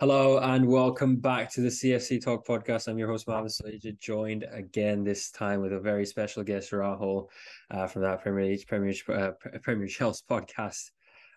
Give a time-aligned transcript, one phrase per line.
[0.00, 2.88] Hello and welcome back to the CFC Talk podcast.
[2.88, 7.26] I'm your host, Mohamed Soleja, joined again this time with a very special guest, Rahul,
[7.70, 10.92] uh, from that Premier League, Premier, uh, Premier Chelsea podcast.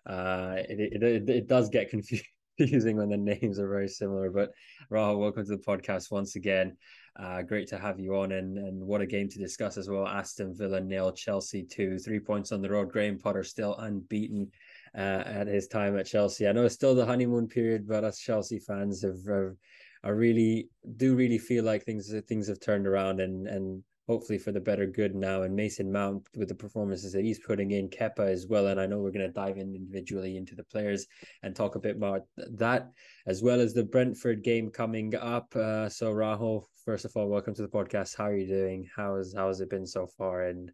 [0.05, 1.89] Uh, it, it, it, it, does get
[2.57, 4.51] confusing when the names are very similar, but
[4.89, 6.77] Rahul, welcome to the podcast once again.
[7.19, 10.07] Uh, great to have you on, and, and what a game to discuss as well.
[10.07, 12.93] Aston Villa nil, Chelsea two, three points on the road.
[12.93, 14.49] Graham Potter still unbeaten
[14.97, 16.47] uh, at his time at Chelsea.
[16.47, 19.55] I know it's still the honeymoon period, but us Chelsea fans have, have
[20.03, 24.51] are really do really feel like things things have turned around and and hopefully for
[24.51, 25.43] the better good now.
[25.43, 28.67] And Mason Mount with the performances that he's putting in, Kepa as well.
[28.67, 31.05] And I know we're going to dive in individually into the players
[31.41, 32.89] and talk a bit about that,
[33.25, 35.55] as well as the Brentford game coming up.
[35.55, 38.17] Uh, so Rahul, first of all, welcome to the podcast.
[38.17, 38.89] How are you doing?
[38.95, 40.71] How's how has it been so far, and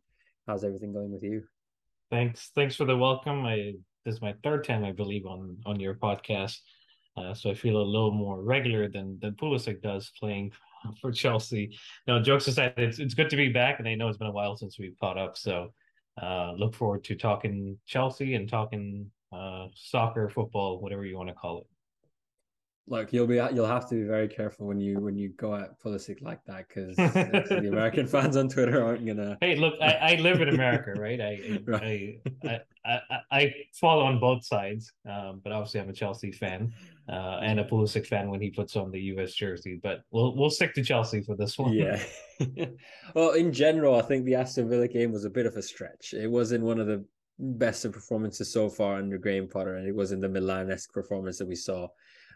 [0.48, 1.44] how's everything going with you?
[2.10, 3.46] Thanks, thanks for the welcome.
[3.46, 3.74] I
[4.10, 6.58] this is my third time, I believe, on on your podcast.
[7.16, 10.52] Uh, so I feel a little more regular than than Pulisic does playing
[11.02, 11.78] for Chelsea.
[12.08, 14.32] No, jokes aside, it's it's good to be back, and I know it's been a
[14.32, 15.38] while since we've caught up.
[15.38, 15.74] So
[16.22, 21.36] uh, look forward to talking Chelsea and talking uh, soccer, football, whatever you want to
[21.36, 21.68] call it
[22.90, 25.80] look, you'll be you'll have to be very careful when you when you go at
[25.80, 26.96] Pulisic like that because
[27.50, 29.38] the American fans on Twitter aren't gonna.
[29.42, 31.22] Hey, look, I, I live in America, right?
[31.22, 32.20] I, right.
[32.44, 36.74] I, I, I I fall on both sides, um, but obviously I'm a Chelsea fan
[37.08, 39.34] uh, and a Pulisic fan when he puts on the U.S.
[39.34, 39.80] jersey.
[39.82, 41.74] But we'll we'll stick to Chelsea for this one.
[41.74, 42.02] Yeah.
[43.16, 46.14] well, in general, I think the Aston Villa game was a bit of a stretch.
[46.14, 47.06] It wasn't one of the
[47.40, 51.48] best of performances so far under Graham Potter, and it wasn't the Milan-esque performance that
[51.48, 51.88] we saw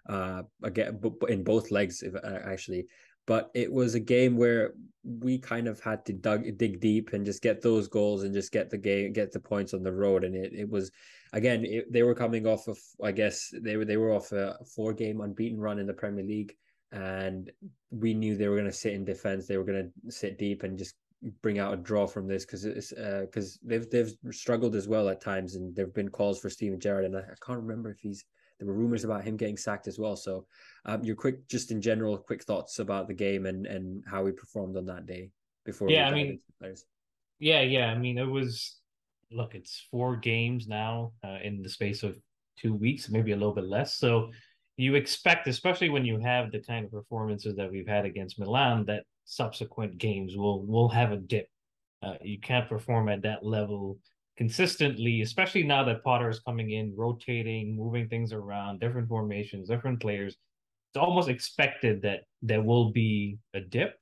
[0.08, 2.88] uh, again, in both legs, uh, actually.
[3.26, 4.74] But it was a game where
[5.04, 8.52] we kind of had to dug, dig deep and just get those goals and just
[8.52, 10.24] get the game, get the points on the road.
[10.24, 10.92] And it, it was,
[11.32, 14.58] again, it, they were coming off of, I guess they were they were off a
[14.76, 16.54] four game unbeaten run in the Premier League,
[16.92, 17.50] and
[17.92, 19.48] we knew they were going to sit in defense.
[19.48, 20.96] They were going to sit deep and just
[21.42, 25.10] bring out a draw from this because it's because uh, they've they've struggled as well
[25.10, 28.00] at times, and there've been calls for Steven Gerrard, and I, I can't remember if
[28.00, 28.26] he's
[28.68, 30.16] there were rumors about him getting sacked as well.
[30.16, 30.46] So,
[30.86, 34.32] um, your quick, just in general, quick thoughts about the game and and how we
[34.32, 35.32] performed on that day
[35.66, 35.90] before.
[35.90, 36.40] Yeah, I mean,
[37.40, 37.88] yeah, yeah.
[37.88, 38.80] I mean, it was.
[39.32, 42.16] Look, it's four games now uh, in the space of
[42.56, 43.96] two weeks, maybe a little bit less.
[43.96, 44.30] So,
[44.78, 48.86] you expect, especially when you have the kind of performances that we've had against Milan,
[48.86, 51.48] that subsequent games will will have a dip.
[52.04, 53.98] Uh, you can't perform at that level
[54.38, 60.00] consistently, especially now that Potter is coming in, rotating, moving things around, different formations, different
[60.02, 60.36] players.
[60.94, 63.96] It's almost expected that there will be a dip,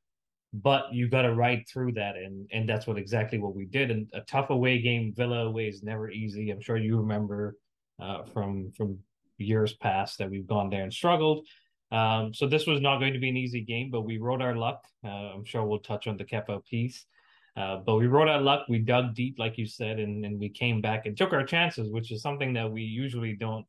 [0.54, 3.92] but you got to ride through that, and and that's what exactly what we did.
[3.92, 6.50] And a tough away game, Villa away is never easy.
[6.50, 7.56] I'm sure you remember
[8.02, 9.00] uh, from from
[9.38, 11.46] years past that we've gone there and struggled.
[11.92, 14.56] Um, so this was not going to be an easy game, but we rode our
[14.56, 14.84] luck.
[15.04, 17.06] Uh, I'm sure we'll touch on the Kepa piece.
[17.58, 18.66] Uh, but we rode our luck.
[18.70, 21.90] We dug deep, like you said, and, and we came back and took our chances,
[21.90, 23.66] which is something that we usually don't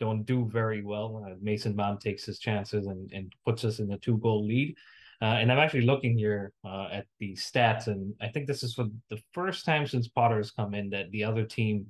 [0.00, 1.24] don't do very well.
[1.24, 4.76] Uh, Mason Mount takes his chances and, and puts us in a two goal lead.
[5.22, 8.74] Uh, and I'm actually looking here uh, at the stats, and I think this is
[8.74, 11.86] for the first time since Potter has come in that the other team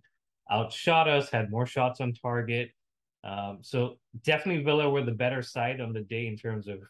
[0.53, 2.71] outshot us, had more shots on target.
[3.25, 6.81] Um, so definitely Villa were the better side on the day in terms of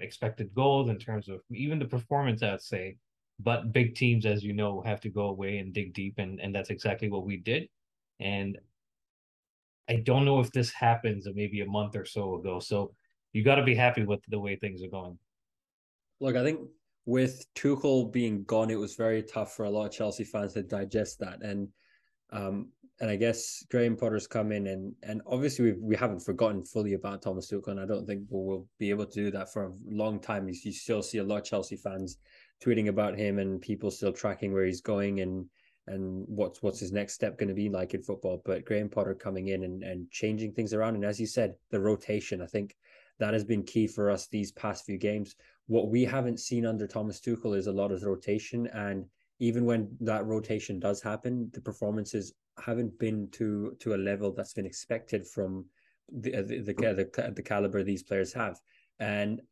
[0.00, 2.96] expected goals, in terms of even the performance, I'd say.
[3.40, 6.54] But big teams, as you know, have to go away and dig deep, and and
[6.54, 7.68] that's exactly what we did.
[8.20, 8.58] And
[9.88, 12.60] I don't know if this happens maybe a month or so ago.
[12.60, 12.94] So
[13.32, 15.18] you got to be happy with the way things are going.
[16.20, 16.60] Look, I think
[17.06, 20.62] with Tuchel being gone, it was very tough for a lot of Chelsea fans to
[20.62, 21.42] digest that.
[21.42, 21.68] And
[22.30, 22.68] um,
[23.00, 26.94] and I guess Graham Potter's come in, and and obviously we we haven't forgotten fully
[26.94, 29.64] about Thomas Tuchel, and I don't think we'll, we'll be able to do that for
[29.64, 30.48] a long time.
[30.48, 32.18] You, you still see a lot of Chelsea fans
[32.62, 35.46] tweeting about him and people still tracking where he's going and
[35.86, 38.40] and what's what's his next step going to be like in football.
[38.44, 40.94] But Graham Potter coming in and, and changing things around.
[40.94, 42.76] And as you said, the rotation, I think
[43.18, 45.36] that has been key for us these past few games.
[45.66, 48.66] What we haven't seen under Thomas Tuchel is a lot of rotation.
[48.68, 49.04] And
[49.38, 54.54] even when that rotation does happen, the performances haven't been to to a level that's
[54.54, 55.66] been expected from
[56.10, 58.58] the the the, the, the caliber these players have.
[59.00, 59.42] And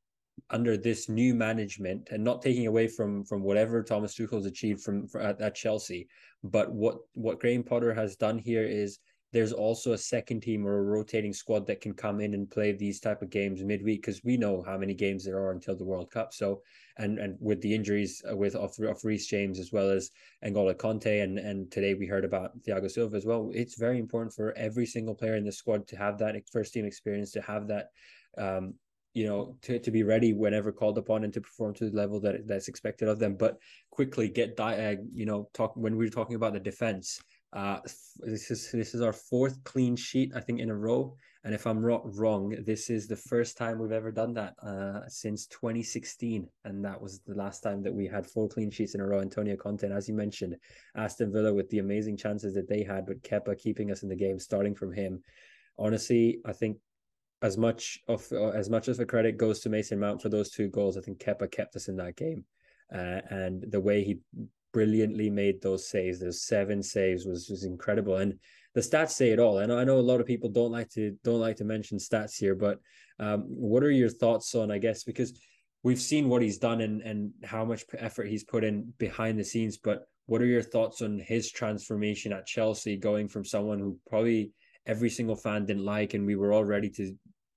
[0.50, 5.06] under this new management and not taking away from from whatever Thomas Tuchel's achieved from,
[5.08, 6.08] from at, at, Chelsea,
[6.44, 8.99] but what what Graham Potter has done here is
[9.32, 12.73] there's also a second team or a rotating squad that can come in and play
[12.73, 15.84] these type of games midweek because we know how many games there are until the
[15.84, 16.35] World Cup.
[16.35, 16.62] So
[16.99, 20.11] and and with the injuries uh, with of, of Reece James as well as
[20.44, 23.50] N'Golo Kanté and and today we heard about Thiago Silva as well.
[23.55, 26.85] It's very important for every single player in the squad to have that first team
[26.85, 27.88] experience, to have that
[28.37, 28.75] um,
[29.14, 32.20] you know, to, to be ready whenever called upon and to perform to the level
[32.20, 33.37] that that's expected of them.
[33.37, 33.59] But
[33.91, 37.20] quickly get uh, you know, talk when we were talking about the defense.
[37.53, 37.79] Uh,
[38.20, 41.14] this is this is our fourth clean sheet, I think, in a row.
[41.44, 45.47] And if I'm wrong, this is the first time we've ever done that uh, since
[45.49, 49.06] 2016, and that was the last time that we had four clean sheets in a
[49.06, 49.20] row.
[49.20, 50.55] Antonio Conte, as you mentioned,
[50.97, 54.14] Aston Villa with the amazing chances that they had, but Kepa keeping us in the
[54.14, 55.20] game, starting from him.
[55.79, 56.76] Honestly, I think
[57.42, 60.50] as much of uh, as much of the credit goes to Mason Mount for those
[60.50, 62.44] two goals, I think Kepa kept us in that game,
[62.94, 64.20] uh, and the way he
[64.72, 68.16] brilliantly made those saves, those seven saves, was was incredible.
[68.16, 68.38] And
[68.74, 69.58] the stats say it all.
[69.58, 72.36] And I know a lot of people don't like to don't like to mention stats
[72.38, 72.78] here, but
[73.18, 74.70] um, what are your thoughts on?
[74.70, 75.38] I guess because
[75.82, 79.44] we've seen what he's done and and how much effort he's put in behind the
[79.44, 83.98] scenes, but what are your thoughts on his transformation at Chelsea, going from someone who
[84.08, 84.52] probably
[84.86, 87.14] every single fan didn't like, and we were all ready to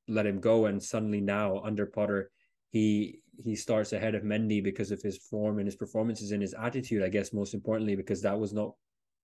[0.08, 2.32] let him go, and suddenly now under Potter,
[2.72, 6.54] he he starts ahead of Mendy because of his form and his performances and his
[6.54, 7.04] attitude.
[7.04, 8.74] I guess most importantly because that was not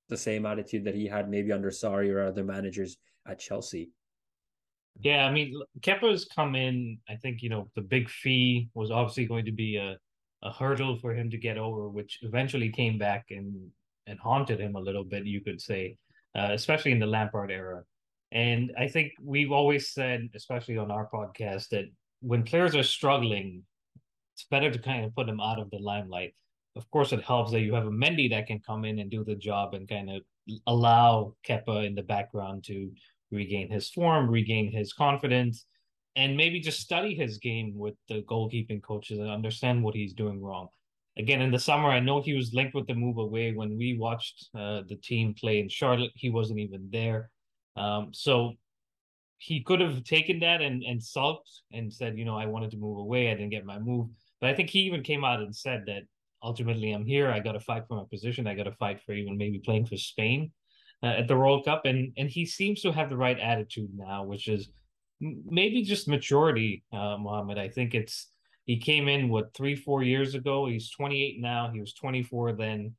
[0.10, 2.98] the same attitude that he had maybe under Sarri or other managers
[3.28, 3.89] at Chelsea.
[5.00, 7.00] Yeah, I mean, Kepa's come in.
[7.10, 9.98] I think you know the big fee was obviously going to be a
[10.44, 13.72] a hurdle for him to get over, which eventually came back and
[14.07, 15.25] and haunted him a little bit.
[15.25, 15.98] You could say,
[16.36, 17.83] uh, especially in the Lampard era.
[18.31, 21.86] And I think we've always said, especially on our podcast, that
[22.22, 23.63] when players are struggling,
[24.36, 26.33] it's better to kind of put them out of the limelight.
[26.75, 29.25] Of course, it helps that you have a Mendy that can come in and do
[29.25, 30.22] the job and kind of
[30.68, 32.92] allow Kepa in the background to
[33.31, 35.66] regain his form, regain his confidence,
[36.16, 40.42] and maybe just study his game with the goalkeeping coaches and understand what he's doing
[40.42, 40.68] wrong.
[41.18, 43.51] Again, in the summer, I know he was linked with the move away.
[43.51, 47.31] When we watched uh, the team play in Charlotte, he wasn't even there.
[47.75, 48.53] Um, so
[49.38, 52.77] he could have taken that and and sulked and said, you know, I wanted to
[52.77, 53.31] move away.
[53.31, 54.09] I didn't get my move.
[54.39, 56.03] But I think he even came out and said that
[56.44, 57.31] ultimately I'm here.
[57.31, 58.47] I got to fight for my position.
[58.47, 60.51] I got to fight for even maybe playing for Spain
[61.03, 61.85] uh, at the World Cup.
[61.85, 64.69] And and he seems to have the right attitude now, which is
[65.19, 67.57] maybe just maturity, uh, Mohamed.
[67.57, 68.27] I think it's
[68.65, 70.68] he came in what three four years ago.
[70.68, 71.71] He's 28 now.
[71.73, 72.95] He was 24 then.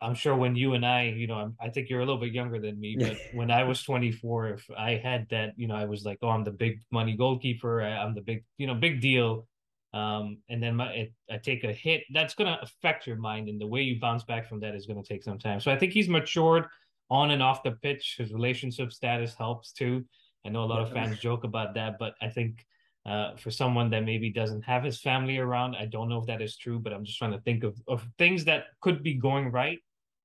[0.00, 2.32] I'm sure when you and I, you know, I'm, i think you're a little bit
[2.32, 5.86] younger than me, but when I was 24, if I had that, you know, I
[5.86, 7.82] was like, oh, I'm the big money goalkeeper.
[7.82, 9.48] I, am the big, you know, big deal.
[9.92, 12.04] Um, and then my, it, I take a hit.
[12.12, 14.86] That's going to affect your mind, and the way you bounce back from that is
[14.86, 15.60] going to take some time.
[15.60, 16.66] So I think he's matured
[17.10, 18.16] on and off the pitch.
[18.18, 20.04] His relationship status helps too.
[20.46, 22.64] I know a lot of fans joke about that, but I think
[23.06, 26.42] uh, for someone that maybe doesn't have his family around, I don't know if that
[26.42, 29.50] is true, but I'm just trying to think of, of things that could be going
[29.50, 29.78] right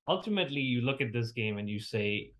[0.07, 2.31] ultimately you look at this game and you say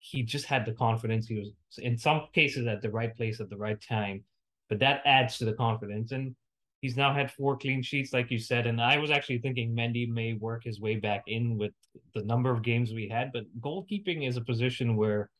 [0.00, 1.26] he just had the confidence.
[1.26, 4.24] He was in some cases at the right place at the right time,
[4.68, 6.12] but that adds to the confidence.
[6.12, 6.34] And
[6.80, 8.66] he's now had four clean sheets, like you said.
[8.66, 11.72] And I was actually thinking Mendy may work his way back in with
[12.14, 15.30] the number of games we had, but goalkeeping is a position where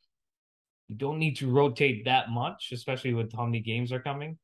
[0.87, 4.37] you don't need to rotate that much, especially with how many games are coming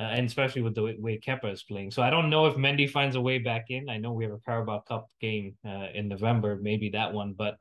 [0.00, 1.90] uh, and especially with the way Kepa is playing.
[1.90, 3.90] So I don't know if Mendy finds a way back in.
[3.90, 7.56] I know we have a Carabao Cup game uh, in November, maybe that one, but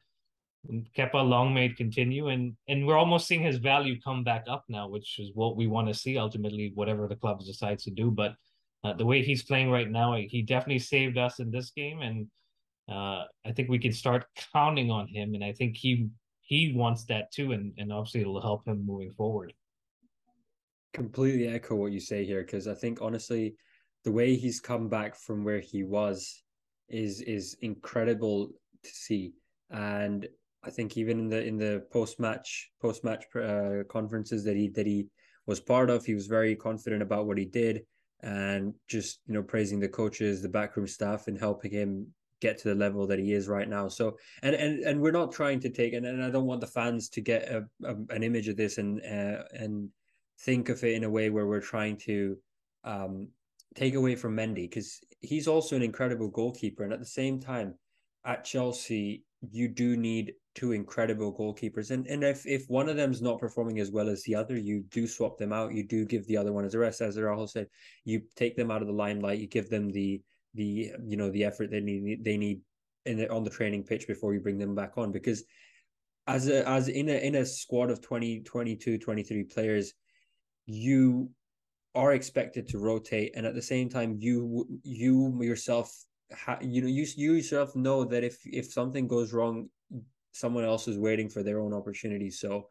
[0.98, 4.88] Kepa long may continue, and and we're almost seeing his value come back up now,
[4.88, 8.12] which is what we want to see ultimately, whatever the club decides to do.
[8.12, 8.36] But
[8.84, 12.28] uh, the way he's playing right now, he definitely saved us in this game, and
[12.90, 16.10] uh, I think we can start counting on him, and I think he
[16.42, 19.54] he wants that too, and and obviously it'll help him moving forward
[20.94, 23.56] completely echo what you say here because I think honestly,
[24.04, 26.44] the way he's come back from where he was
[26.88, 28.48] is is incredible
[28.84, 29.34] to see,
[29.70, 30.28] and
[30.64, 34.70] I think even in the in the post match post match uh, conferences that he
[34.70, 35.08] that he
[35.46, 37.82] was part of, he was very confident about what he did
[38.22, 42.08] and just you know praising the coaches, the backroom staff, and helping him
[42.42, 43.88] get to the level that he is right now.
[43.88, 46.68] So and and and we're not trying to take and, and I don't want the
[46.68, 49.90] fans to get a, a an image of this and uh, and
[50.42, 52.38] think of it in a way where we're trying to
[52.84, 53.30] um,
[53.76, 56.84] take away from Mendy because he's also an incredible goalkeeper.
[56.84, 57.76] And at the same time,
[58.26, 61.92] at Chelsea, you do need two incredible goalkeepers.
[61.92, 64.84] And and if, if one of them's not performing as well as the other, you
[64.90, 65.74] do swap them out.
[65.74, 67.68] You do give the other one as a rest, as Rahul said.
[68.04, 69.40] You take them out of the limelight.
[69.40, 70.22] You give them the
[70.56, 72.62] the you know the effort they need they need
[73.06, 75.44] in the, on the training pitch before you bring them back on because
[76.28, 79.94] as a as in a in a squad of 20 22 23 players
[80.70, 81.30] you
[81.96, 85.92] are expected to rotate and at the same time you you yourself
[86.32, 89.68] ha, you know you, you yourself know that if if something goes wrong
[90.32, 92.68] someone else is waiting for their own opportunity so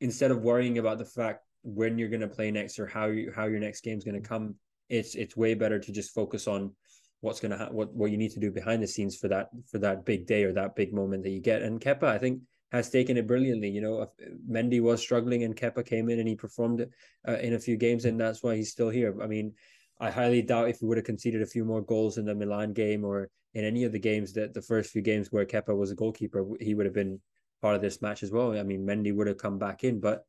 [0.00, 3.32] instead of worrying about the fact when you're going to play next or how you
[3.34, 4.54] how your next game is going to come,
[4.88, 6.72] it's it's way better to just focus on
[7.20, 9.48] what's going to ha- what what you need to do behind the scenes for that
[9.70, 11.62] for that big day or that big moment that you get.
[11.62, 12.40] And Kepa, I think,
[12.74, 13.70] has taken it brilliantly.
[13.70, 14.10] You know,
[14.50, 16.86] Mendy was struggling and Kepa came in and he performed
[17.26, 19.14] uh, in a few games, and that's why he's still here.
[19.22, 19.54] I mean,
[20.00, 22.72] I highly doubt if he would have conceded a few more goals in the Milan
[22.72, 25.92] game or in any of the games that the first few games where Kepa was
[25.92, 27.20] a goalkeeper, he would have been
[27.62, 28.58] part of this match as well.
[28.58, 30.26] I mean, Mendy would have come back in, but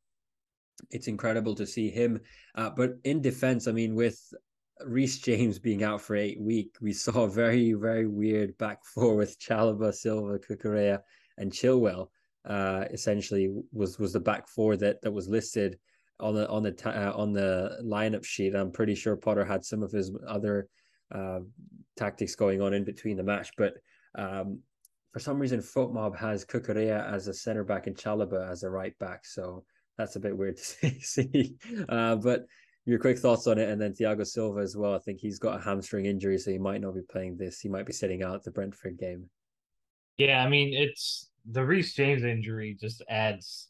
[0.91, 2.21] it's incredible to see him.
[2.53, 4.21] Uh, but in defense, I mean, with
[4.85, 9.15] Reece James being out for eight week, we saw a very, very weird back four
[9.15, 10.99] with Chalobah, Silva, Cucurella,
[11.37, 12.09] and Chilwell.
[12.45, 15.77] Uh, essentially, was was the back four that that was listed
[16.19, 18.55] on the on the uh, on the lineup sheet.
[18.55, 20.67] I'm pretty sure Potter had some of his other
[21.13, 21.39] uh,
[21.97, 23.51] tactics going on in between the match.
[23.57, 23.73] But
[24.15, 24.59] um,
[25.11, 28.97] for some reason, FotMob has Cucurella as a center back and Chalobah as a right
[28.99, 29.25] back.
[29.25, 29.63] So
[29.97, 31.55] that's a bit weird to see.
[31.89, 32.45] Uh, but
[32.85, 34.93] your quick thoughts on it, and then Thiago Silva as well.
[34.93, 37.59] I think he's got a hamstring injury, so he might not be playing this.
[37.59, 39.29] He might be sitting out the Brentford game.
[40.17, 43.69] Yeah, I mean, it's the Reece James injury just adds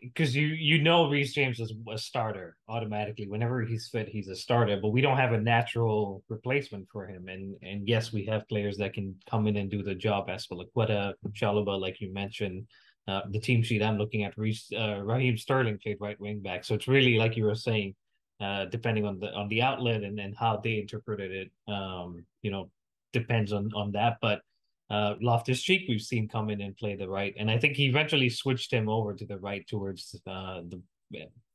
[0.00, 3.28] because you you know Reece James is a starter automatically.
[3.28, 4.78] Whenever he's fit, he's a starter.
[4.80, 7.28] But we don't have a natural replacement for him.
[7.28, 10.28] And and yes, we have players that can come in and do the job.
[10.28, 12.66] Azpilicueta, Chalobah, like you mentioned,
[13.08, 16.64] uh, the team sheet I'm looking at, Reece, uh, Raheem Sterling played right wing back.
[16.64, 17.94] So it's really like you were saying,
[18.40, 21.72] uh, depending on the on the outlet and and how they interpreted it.
[21.72, 22.70] Um, you know,
[23.12, 24.42] depends on on that, but
[24.90, 27.86] uh, Loftus Cheek we've seen come in and play the right, and I think he
[27.86, 30.80] eventually switched him over to the right towards uh, the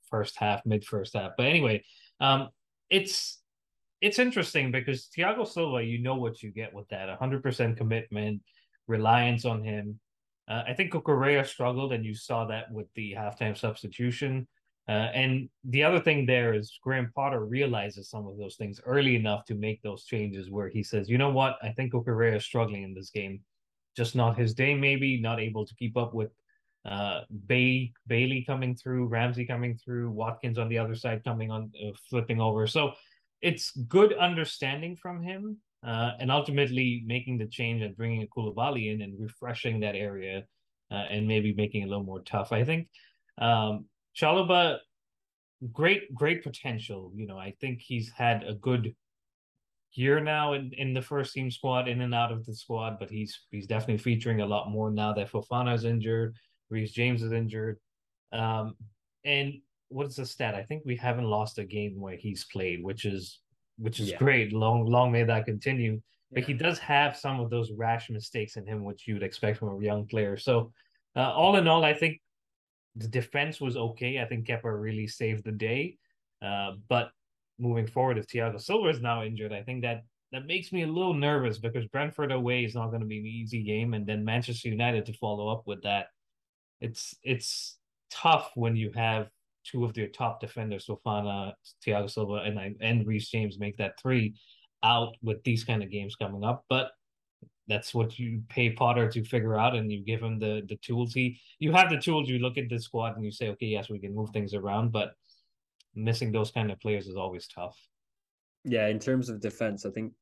[0.09, 1.31] first half, mid first half.
[1.37, 1.83] But anyway,
[2.19, 2.49] um,
[2.89, 3.39] it's
[4.01, 8.41] it's interesting because Thiago Silva, you know what you get with that, hundred percent commitment,
[8.87, 9.99] reliance on him.
[10.47, 14.47] Uh, I think Cucurella struggled, and you saw that with the halftime substitution.
[14.91, 19.15] Uh, and the other thing there is Graham Potter realizes some of those things early
[19.15, 22.43] enough to make those changes where he says, you know what, I think Cucurella is
[22.43, 23.39] struggling in this game.
[23.95, 26.31] Just not his day, maybe, not able to keep up with
[26.83, 31.71] uh, Bay Bailey coming through, Ramsey coming through, Watkins on the other side coming on,
[31.81, 32.67] uh, flipping over.
[32.67, 32.91] So
[33.41, 35.57] it's good understanding from him
[35.87, 40.43] uh, and ultimately making the change and bringing a Koulibaly in and refreshing that area
[40.91, 42.51] uh, and maybe making it a little more tough.
[42.51, 42.89] I think
[43.37, 44.77] um, Chalobah,
[45.71, 47.11] great, great potential.
[47.15, 48.95] You know, I think he's had a good
[49.93, 53.09] year now in, in the first team squad, in and out of the squad, but
[53.09, 56.35] he's he's definitely featuring a lot more now that Fofana's injured,
[56.69, 57.77] Reece James is injured.
[58.31, 58.75] Um,
[59.25, 59.55] and
[59.89, 60.55] what's the stat?
[60.55, 63.39] I think we haven't lost a game where he's played, which is
[63.77, 64.17] which is yeah.
[64.17, 64.53] great.
[64.53, 66.01] Long, long may that continue.
[66.31, 66.47] But yeah.
[66.47, 69.83] he does have some of those rash mistakes in him, which you'd expect from a
[69.83, 70.37] young player.
[70.37, 70.71] So,
[71.15, 72.21] uh, all in all, I think
[72.95, 74.19] the defense was okay.
[74.19, 75.97] I think Kepa really saved the day.
[76.41, 77.11] Uh, but
[77.59, 80.87] moving forward, if Thiago Silva is now injured, I think that that makes me a
[80.87, 84.23] little nervous because Brentford away is not going to be an easy game, and then
[84.23, 86.07] Manchester United to follow up with that.
[86.79, 87.77] It's it's
[88.09, 89.29] tough when you have
[89.63, 91.53] two of their top defenders, Fofana,
[91.85, 94.35] Thiago Silva, and and Reece James make that three
[94.83, 96.65] out with these kind of games coming up.
[96.69, 96.91] But
[97.71, 101.13] that's what you pay Potter to figure out, and you give him the the tools.
[101.13, 102.27] He you have the tools.
[102.27, 104.91] You look at the squad and you say, okay, yes, we can move things around,
[104.91, 105.13] but
[105.95, 107.77] missing those kind of players is always tough.
[108.65, 110.13] Yeah, in terms of defense, I think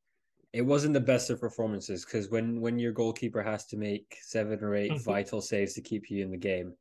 [0.52, 4.62] it wasn't the best of performances because when when your goalkeeper has to make seven
[4.62, 6.74] or 8 vital saves to keep you in the game,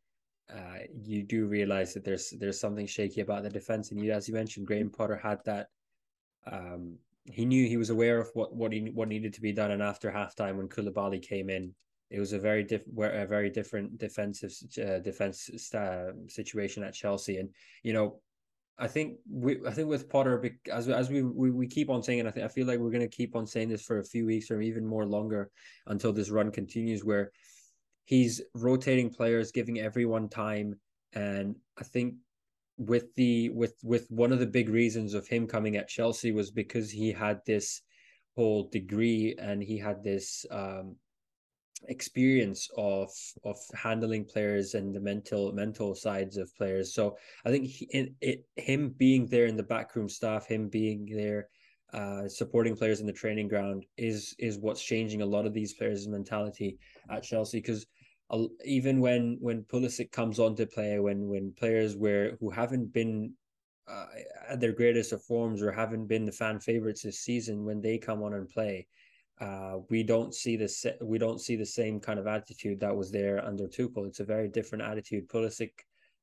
[0.53, 3.91] uh, you do realize that there's there's something shaky about the defense.
[3.91, 5.67] And you, as you mentioned, Graham Potter had that
[6.51, 6.97] um,
[7.31, 9.71] he knew he was aware of what what he what needed to be done.
[9.71, 11.73] And after halftime, when Koulibaly came in,
[12.09, 14.51] it was a very different a very different defensive
[14.83, 17.37] uh, defense uh, situation at Chelsea.
[17.37, 17.49] And
[17.83, 18.21] you know,
[18.77, 22.19] I think we I think with Potter as as we we, we keep on saying,
[22.19, 24.05] and I think I feel like we're going to keep on saying this for a
[24.05, 25.51] few weeks or even more longer
[25.87, 27.31] until this run continues, where
[28.05, 30.79] he's rotating players, giving everyone time,
[31.13, 32.15] and I think
[32.79, 36.49] with the with with one of the big reasons of him coming at Chelsea was
[36.49, 37.81] because he had this
[38.35, 40.95] whole degree and he had this um,
[41.89, 43.09] experience of
[43.43, 46.93] of handling players and the mental mental sides of players.
[46.93, 51.05] So I think he, it, it him being there in the backroom staff, him being
[51.05, 51.49] there
[51.93, 55.73] uh, supporting players in the training ground is is what's changing a lot of these
[55.73, 56.77] players' mentality
[57.09, 57.85] at Chelsea because
[58.63, 63.33] even when when Pulisic comes on to play, when when players where who haven't been
[63.87, 64.05] uh,
[64.49, 67.97] at their greatest of forms or haven't been the fan favorites this season, when they
[67.97, 68.87] come on and play,
[69.41, 72.95] uh, we don't see the se- we don't see the same kind of attitude that
[72.95, 74.07] was there under Tuchel.
[74.07, 75.27] It's a very different attitude.
[75.27, 75.71] Pulisic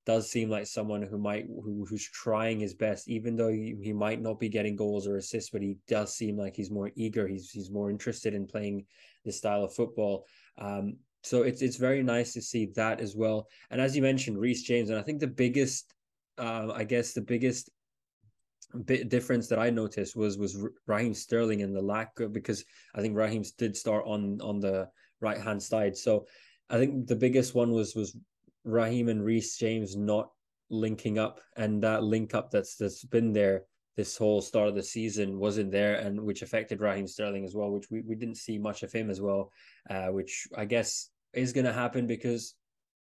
[0.04, 3.92] does seem like someone who might who, who's trying his best, even though he, he
[3.92, 7.26] might not be getting goals or assists, but he does seem like he's more eager.
[7.26, 8.86] He's he's more interested in playing
[9.24, 10.24] this style of football.
[10.58, 13.48] Um, so it's it's very nice to see that as well.
[13.70, 15.92] And as you mentioned, Reece James, and I think the biggest,
[16.38, 17.70] uh, I guess the biggest
[18.84, 22.64] bit difference that I noticed was was Raheem Sterling and the lack of, because
[22.94, 24.88] I think Raheem did start on on the
[25.20, 25.96] right hand side.
[25.96, 26.26] So
[26.70, 28.16] I think the biggest one was was
[28.62, 30.30] Raheem and Reece James not
[30.70, 33.64] linking up, and that link up that's that's been there
[33.96, 37.70] this whole start of the season wasn't there, and which affected Raheem Sterling as well,
[37.70, 39.50] which we, we didn't see much of him as well,
[39.90, 42.54] uh, which I guess is going to happen because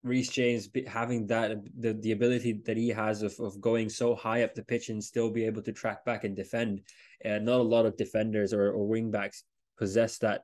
[0.04, 4.44] Reece James having that the, the ability that he has of, of going so high
[4.44, 6.82] up the pitch and still be able to track back and defend.
[7.26, 9.44] Uh, not a lot of defenders or, or wing backs
[9.78, 10.44] possess that,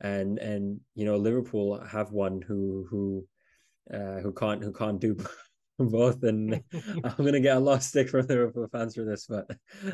[0.00, 3.26] and and you know Liverpool have one who who
[3.92, 5.16] uh, who can't who can't do
[5.80, 6.22] both.
[6.22, 6.62] And
[7.04, 9.50] I'm gonna get a lot of stick from the Liverpool fans for this, but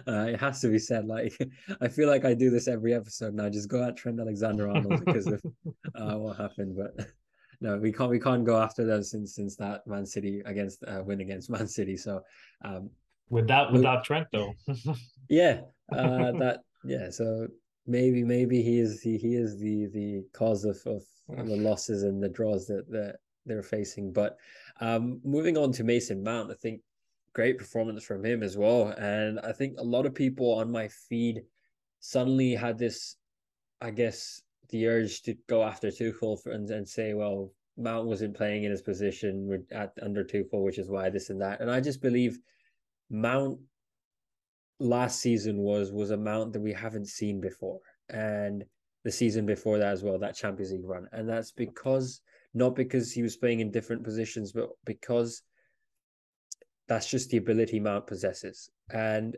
[0.07, 1.07] uh, it has to be said.
[1.07, 1.33] Like
[1.80, 3.49] I feel like I do this every episode now.
[3.49, 5.42] Just go at Trent Alexander Arnold because of
[5.95, 7.07] uh, what happened, but.
[7.60, 8.10] No, we can't.
[8.10, 11.66] We can't go after them since since that Man City against uh, win against Man
[11.66, 11.96] City.
[11.96, 12.22] So,
[12.64, 12.90] um,
[13.30, 14.54] without without Trent though.
[15.28, 15.62] yeah,
[15.92, 17.10] uh, that yeah.
[17.10, 17.48] So
[17.86, 22.22] maybe maybe he is he, he is the the cause of, of the losses and
[22.22, 24.12] the draws that that they're facing.
[24.12, 24.36] But
[24.80, 26.80] um, moving on to Mason Mount, I think
[27.32, 28.88] great performance from him as well.
[28.98, 31.42] And I think a lot of people on my feed
[32.00, 33.16] suddenly had this,
[33.80, 38.37] I guess, the urge to go after Tuchel for, and, and say, well, Mount wasn't
[38.37, 41.60] playing in his position at under Tuchel, which is why this and that.
[41.60, 42.38] And I just believe
[43.10, 43.58] Mount
[44.80, 48.64] last season was was a Mount that we haven't seen before, and
[49.04, 52.20] the season before that as well, that Champions League run, and that's because
[52.54, 55.42] not because he was playing in different positions, but because
[56.88, 58.70] that's just the ability Mount possesses.
[58.90, 59.37] And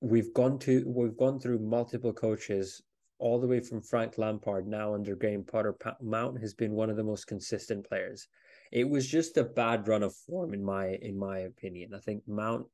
[0.00, 2.82] we've gone to we've gone through multiple coaches
[3.18, 5.76] all the way from Frank Lampard now under Graham Potter.
[6.00, 8.28] Mount has been one of the most consistent players.
[8.72, 11.94] It was just a bad run of form in my in my opinion.
[11.94, 12.66] I think Mount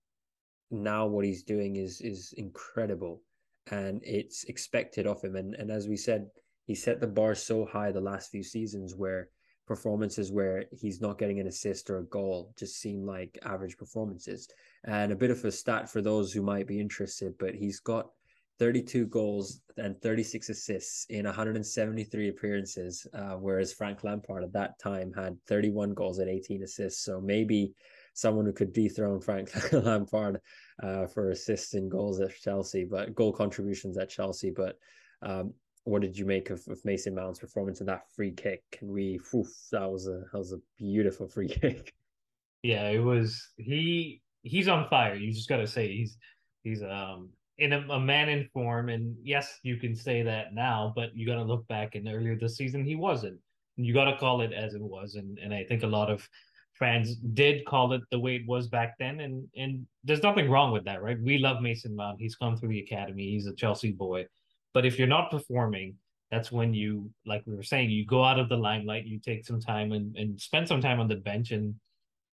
[0.70, 3.22] now what he's doing is is incredible
[3.70, 6.26] and it's expected of him and and as we said
[6.66, 9.29] he set the bar so high the last few seasons where
[9.70, 14.48] performances where he's not getting an assist or a goal just seem like average performances.
[14.83, 18.11] And a bit of a stat for those who might be interested, but he's got
[18.61, 25.12] 32 goals and 36 assists in 173 appearances, uh, whereas Frank Lampard at that time
[25.14, 27.03] had 31 goals and 18 assists.
[27.03, 27.73] So maybe
[28.12, 30.40] someone who could dethrone Frank Lampard
[30.83, 34.51] uh, for assists and goals at Chelsea, but goal contributions at Chelsea.
[34.55, 34.77] But
[35.23, 38.62] um, what did you make of, of Mason Mount's performance in that free kick?
[38.73, 39.18] Can we?
[39.35, 41.94] Oof, that was a that was a beautiful free kick.
[42.62, 43.49] Yeah, it was.
[43.57, 45.14] He he's on fire.
[45.14, 46.18] You just got to say he's
[46.62, 48.88] he's um in a, a, man in form.
[48.88, 52.37] And yes, you can say that now, but you got to look back and earlier
[52.37, 53.38] this season he wasn't.
[53.77, 56.29] You got to call it as it was, and and I think a lot of
[56.79, 60.73] fans did call it the way it was back then, and and there's nothing wrong
[60.73, 61.16] with that, right?
[61.23, 62.20] We love Mason Mount.
[62.20, 63.31] He's come through the academy.
[63.31, 64.27] He's a Chelsea boy
[64.73, 65.96] but if you're not performing,
[66.31, 69.44] that's when you, like we were saying, you go out of the limelight, you take
[69.44, 71.75] some time and, and spend some time on the bench and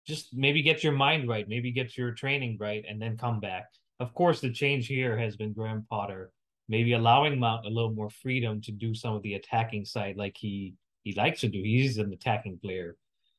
[0.08, 3.66] just maybe get your mind right, maybe get your training right, and then come back.
[4.02, 6.32] Of course, the change here has been Graham Potter,
[6.68, 10.36] maybe allowing Mount a little more freedom to do some of the attacking side like
[10.36, 11.62] he he likes to do.
[11.62, 12.98] He's an attacking player.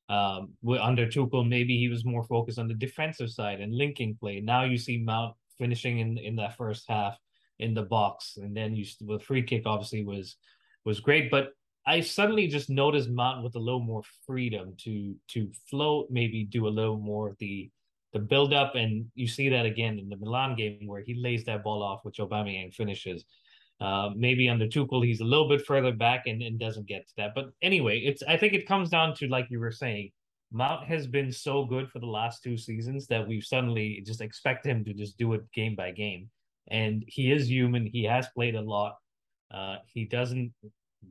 [0.08, 4.38] Um, under Tuchel, maybe he was more focused on the defensive side and linking play.
[4.40, 7.18] Now you see Mount finishing in in that first half
[7.58, 10.36] in the box, and then you the free kick obviously was
[10.84, 15.50] was great, but I suddenly just noticed Mount with a little more freedom to to
[15.68, 17.68] float, maybe do a little more of the
[18.12, 21.44] the build up, and you see that again in the Milan game where he lays
[21.44, 23.24] that ball off, which Aubameyang finishes.
[23.80, 27.14] Uh, maybe under Tuchel, he's a little bit further back and, and doesn't get to
[27.16, 27.34] that.
[27.34, 30.10] But anyway, it's I think it comes down to like you were saying,
[30.52, 34.66] Mount has been so good for the last two seasons that we've suddenly just expect
[34.66, 36.28] him to just do it game by game
[36.68, 37.86] and he is human.
[37.86, 38.96] He has played a lot.
[39.52, 40.52] Uh, he doesn't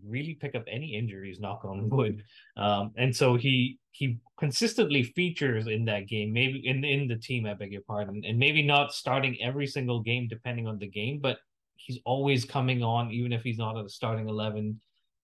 [0.06, 2.24] really pick up any injuries, knock on wood.
[2.58, 7.46] Um, and so he he consistently features in that game, maybe in in the team.
[7.46, 11.20] I beg your pardon, and maybe not starting every single game depending on the game,
[11.20, 11.38] but
[11.76, 14.80] he's always coming on, even if he's not at the starting eleven.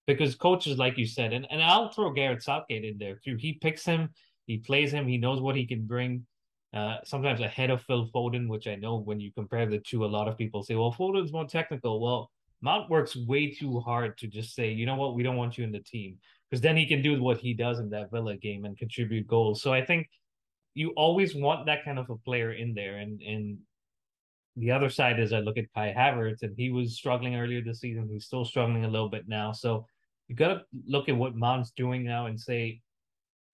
[0.06, 3.36] Because coaches, like you said, and, and I'll throw Gareth Southgate in there too.
[3.36, 4.08] He picks him,
[4.46, 6.24] he plays him, he knows what he can bring
[6.72, 10.06] uh, sometimes ahead of Phil Foden, which I know when you compare the two, a
[10.06, 12.00] lot of people say, well, Foden's more technical.
[12.00, 15.56] Well, Mount works way too hard to just say, you know what, we don't want
[15.56, 16.18] you in the team.
[16.50, 19.62] Because then he can do what he does in that Villa game and contribute goals.
[19.62, 20.08] So I think
[20.74, 22.96] you always want that kind of a player in there.
[22.96, 23.58] And and
[24.56, 27.80] the other side is I look at Kai Havertz, and he was struggling earlier this
[27.80, 28.08] season.
[28.10, 29.52] He's still struggling a little bit now.
[29.52, 29.86] So
[30.26, 32.80] you got to look at what Mount's doing now and say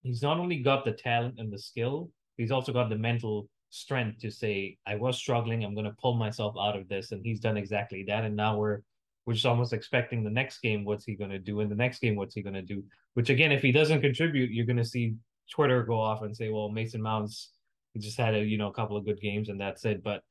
[0.02, 4.20] he's not only got the talent and the skill, he's also got the mental strength
[4.20, 7.12] to say, I was struggling, I'm going to pull myself out of this.
[7.12, 8.24] And he's done exactly that.
[8.24, 8.80] And now we're
[9.26, 11.60] we're just almost expecting the next game, what's he going to do?
[11.60, 12.82] In the next game, what's he going to do?
[13.14, 15.14] Which again, if he doesn't contribute, you're going to see
[15.50, 17.50] Twitter go off and say, well, Mason Mounts,
[17.98, 20.02] just had a you know a couple of good games and that's it.
[20.02, 20.22] But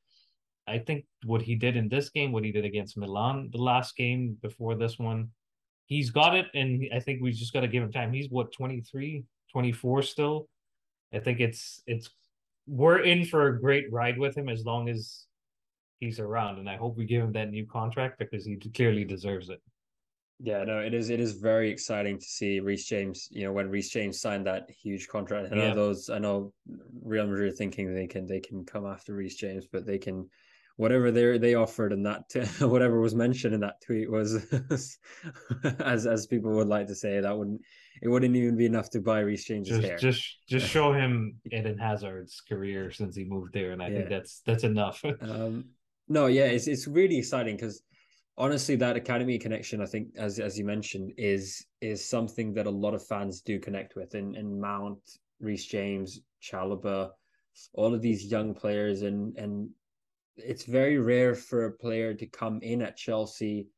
[0.66, 3.96] I think what he did in this game, what he did against Milan, the last
[3.96, 5.30] game before this one,
[5.86, 6.46] he's got it.
[6.54, 8.12] And I think we just got to give him time.
[8.12, 10.48] He's what 23, 24 still.
[11.12, 12.10] I think it's it's
[12.66, 15.26] we're in for a great ride with him as long as
[16.00, 19.48] he's around, and I hope we give him that new contract because he clearly deserves
[19.48, 19.60] it.
[20.40, 21.10] Yeah, no, it is.
[21.10, 23.28] It is very exciting to see Reece James.
[23.30, 25.74] You know, when Reece James signed that huge contract, I know yeah.
[25.74, 26.10] those.
[26.10, 26.52] I know
[27.02, 30.28] Real Madrid thinking they can they can come after Reece James, but they can
[30.76, 32.24] whatever they they offered and that
[32.60, 34.44] whatever was mentioned in that tweet was
[35.80, 37.60] as as people would like to say that wouldn't
[38.02, 39.96] it wouldn't even be enough to buy Reece James' just, hair.
[39.96, 43.96] Just just show him Eden Hazard's career since he moved there, and I yeah.
[43.98, 45.02] think that's that's enough.
[45.20, 45.66] um,
[46.08, 47.82] no, yeah, it's it's really exciting because
[48.36, 52.70] honestly, that academy connection, I think, as as you mentioned, is is something that a
[52.70, 54.98] lot of fans do connect with, and and Mount,
[55.40, 57.10] Reece James, Chalobah,
[57.74, 59.70] all of these young players, and and
[60.36, 63.68] it's very rare for a player to come in at Chelsea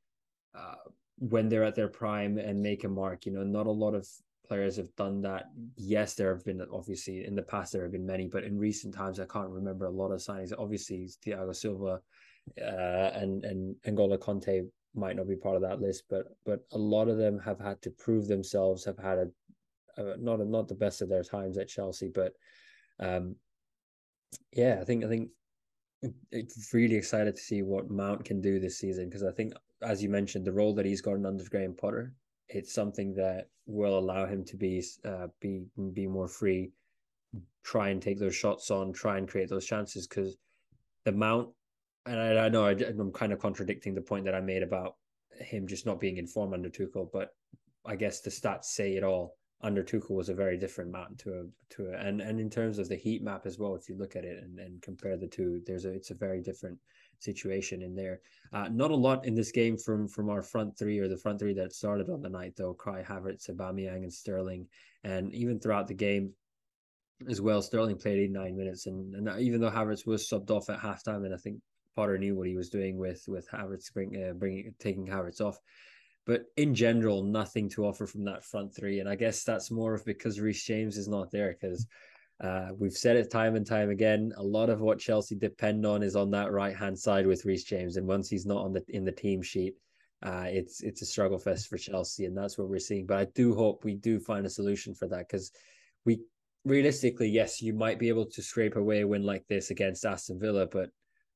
[0.55, 0.77] uh,
[1.19, 3.27] when they're at their prime and make a mark.
[3.27, 4.07] You know, not a lot of
[4.47, 5.51] players have done that.
[5.77, 8.95] Yes, there have been obviously in the past there have been many, but in recent
[8.95, 10.53] times I can't remember a lot of signings.
[10.57, 12.01] Obviously, Thiago Silva
[12.61, 16.79] uh, and and N'Golo Kanté might not be part of that list, but but a
[16.79, 18.85] lot of them have had to prove themselves.
[18.85, 19.29] Have had a,
[20.03, 22.33] a not a, not the best of their times at Chelsea, but
[23.01, 23.37] um,
[24.53, 25.31] yeah, I think I think
[26.31, 30.03] it's really excited to see what Mount can do this season because I think, as
[30.03, 32.13] you mentioned, the role that he's gotten under Graham Potter,
[32.49, 36.71] it's something that will allow him to be uh, be be more free,
[37.65, 40.37] try and take those shots on, try and create those chances because
[41.05, 41.49] the Mount,
[42.07, 44.97] and I, I know I, I'm kind of contradicting the point that I made about
[45.39, 47.31] him just not being informed under Tuchel, but
[47.85, 51.31] I guess the stats say it all under Tuchel was a very different map to
[51.33, 53.97] a to a and and in terms of the heat map as well, if you
[53.97, 56.79] look at it and, and compare the two, there's a it's a very different
[57.19, 58.21] situation in there.
[58.53, 61.39] Uh, not a lot in this game from from our front three or the front
[61.39, 62.75] three that started on the night though.
[62.75, 64.67] Kai Havertz, Aubameyang, and Sterling,
[65.05, 66.33] and even throughout the game
[67.31, 70.79] as well, Sterling played 89 minutes, and, and even though Havertz was subbed off at
[70.79, 71.61] halftime, and I think
[71.97, 75.59] Potter knew what he was doing with with Havertz bring, uh, bringing taking Havertz off
[76.27, 78.99] but in general, nothing to offer from that front three.
[78.99, 81.87] And I guess that's more of because Reece James is not there because
[82.43, 84.33] uh, we've said it time and time again.
[84.37, 87.65] A lot of what Chelsea depend on is on that right hand side with Reece
[87.65, 89.77] James, and once he's not on the in the team sheet,
[90.25, 93.07] uh, it's it's a struggle fest for Chelsea, and that's what we're seeing.
[93.07, 95.53] But I do hope we do find a solution for that because
[96.05, 96.21] we
[96.65, 100.41] realistically, yes, you might be able to scrape away a win like this against Aston
[100.41, 100.91] Villa, but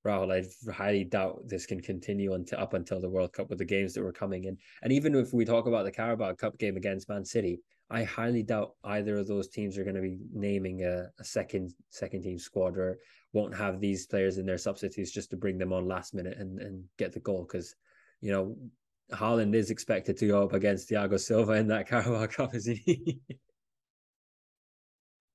[0.07, 3.65] Rahul, I highly doubt this can continue until up until the World Cup with the
[3.65, 4.57] games that were coming in.
[4.83, 7.61] And even if we talk about the Carabao Cup game against Man City,
[7.91, 11.75] I highly doubt either of those teams are going to be naming a, a second
[11.91, 12.99] second team squad or
[13.33, 16.61] won't have these players in their substitutes just to bring them on last minute and,
[16.61, 17.75] and get the goal because
[18.21, 18.57] you know
[19.13, 23.21] Haaland is expected to go up against Thiago Silva in that Carabao Cup, is he?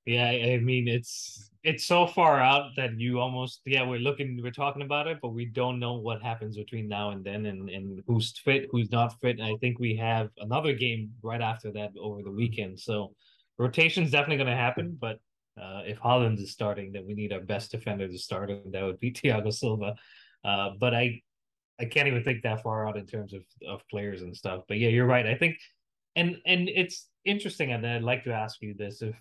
[0.05, 4.51] Yeah, I mean it's it's so far out that you almost yeah we're looking we're
[4.51, 8.03] talking about it, but we don't know what happens between now and then and and
[8.05, 9.39] who's fit, who's not fit.
[9.39, 13.15] And I think we have another game right after that over the weekend, so
[13.57, 14.95] rotation's definitely going to happen.
[14.99, 15.19] But
[15.59, 18.83] uh, if Haaland is starting, then we need our best defender to start, and that
[18.83, 19.95] would be Thiago Silva.
[20.43, 21.21] Uh, but I
[21.79, 24.63] I can't even think that far out in terms of of players and stuff.
[24.67, 25.25] But yeah, you're right.
[25.25, 25.57] I think
[26.15, 29.15] and and it's interesting, and I'd like to ask you this if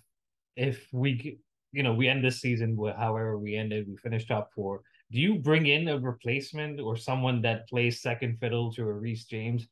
[0.55, 1.39] if we
[1.71, 4.81] you know we end this season with however we ended, we finished top four.
[5.11, 9.25] Do you bring in a replacement or someone that plays second fiddle to a Reece
[9.25, 9.67] James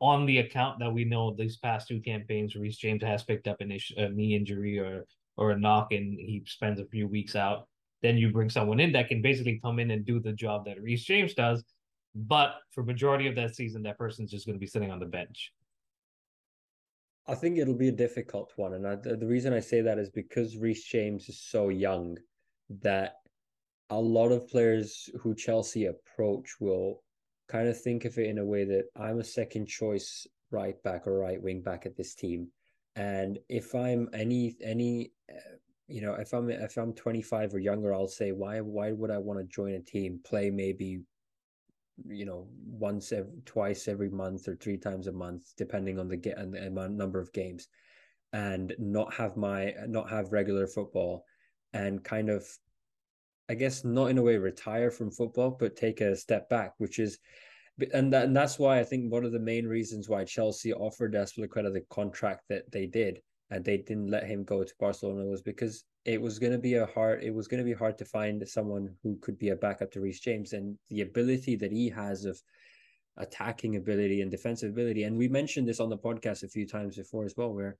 [0.00, 3.60] on the account that we know these past two campaigns, Reece James has picked up
[3.60, 5.06] an ish, a knee injury or
[5.38, 7.68] or a knock and he spends a few weeks out.
[8.02, 10.80] Then you bring someone in that can basically come in and do the job that
[10.82, 11.64] Reece James does,
[12.14, 15.06] but for majority of that season, that person's just going to be sitting on the
[15.06, 15.52] bench.
[17.28, 20.10] I think it'll be a difficult one, and I, the, reason I say that is
[20.10, 22.16] because Reece James is so young
[22.82, 23.14] that
[23.90, 27.02] a lot of players who Chelsea approach will
[27.48, 31.06] kind of think of it in a way that I'm a second choice right back
[31.06, 32.48] or right wing back at this team,
[32.94, 35.56] and if I'm any any uh,
[35.88, 39.18] you know, if I'm if I'm 25 or younger, I'll say why why would I
[39.18, 41.00] want to join a team, play maybe
[42.04, 46.16] you know once every twice every month or three times a month depending on the
[46.16, 47.68] get and the amount number of games
[48.32, 51.24] and not have my not have regular football
[51.72, 52.46] and kind of
[53.48, 56.98] i guess not in a way retire from football but take a step back which
[56.98, 57.18] is
[57.92, 61.14] and that, and that's why i think one of the main reasons why chelsea offered
[61.14, 65.42] Azpilicueta the contract that they did and they didn't let him go to barcelona was
[65.42, 68.04] because it was going to be a hard it was going to be hard to
[68.04, 71.90] find someone who could be a backup to Reece James and the ability that he
[71.90, 72.40] has of
[73.18, 76.96] attacking ability and defensive ability and we mentioned this on the podcast a few times
[76.96, 77.76] before as well where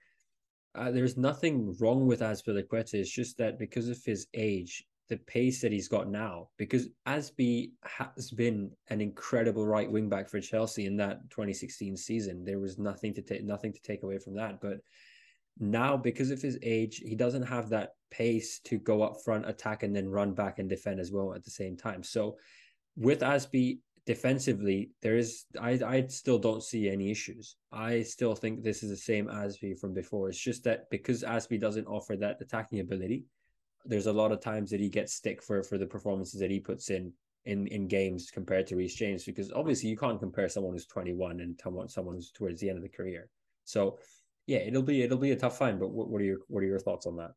[0.75, 2.95] uh, there's nothing wrong with Azpilicueta.
[2.95, 7.71] It's just that because of his age the pace that he's got now because Azpi
[7.85, 12.77] has been an incredible right wing back for Chelsea in that 2016 season there was
[12.77, 14.79] nothing to take nothing to take away from that but
[15.59, 19.83] now because of his age he doesn't have that pace to go up front attack
[19.83, 22.03] and then run back and defend as well at the same time.
[22.03, 22.37] So
[22.97, 27.57] with Azpi defensively there is I I still don't see any issues.
[27.73, 30.29] I still think this is the same Azpi from before.
[30.29, 33.25] It's just that because Azpi doesn't offer that attacking ability
[33.87, 36.61] there's a lot of times that he gets stick for for the performances that he
[36.61, 37.13] puts in
[37.45, 41.41] in in games compared to Reece James because obviously you can't compare someone who's 21
[41.41, 43.29] and someone who's towards the end of the career.
[43.65, 43.99] So
[44.47, 45.79] yeah, it'll be it'll be a tough find.
[45.79, 47.33] But what, what are your what are your thoughts on that?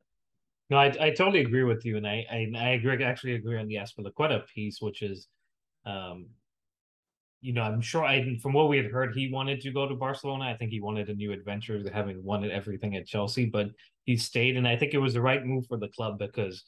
[0.70, 3.68] No, I, I totally agree with you, and I I, I agree actually agree on
[3.68, 5.28] the Azpilicueta piece, which is,
[5.86, 6.28] um,
[7.42, 9.96] you know, I'm sure I from what we had heard, he wanted to go to
[9.96, 10.46] Barcelona.
[10.46, 13.70] I think he wanted a new adventure, having won everything at Chelsea, but
[14.06, 16.64] he stayed, and I think it was the right move for the club because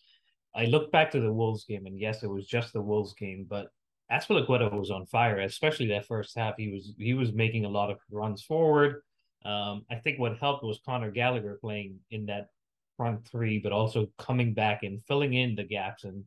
[0.56, 3.46] I look back to the Wolves game, and yes, it was just the Wolves game,
[3.48, 3.68] but
[4.12, 6.56] Azpilicueta was on fire, especially that first half.
[6.58, 9.02] He was he was making a lot of runs forward.
[9.46, 12.50] Um, I think what helped was Conor Gallagher playing in that
[12.98, 16.24] front three, but also coming back and filling in the gaps and